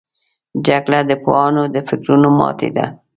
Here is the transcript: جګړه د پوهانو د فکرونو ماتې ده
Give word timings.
جګړه 0.65 0.99
د 1.09 1.11
پوهانو 1.23 1.63
د 1.73 1.75
فکرونو 1.89 2.27
ماتې 2.37 2.69
ده 2.75 2.85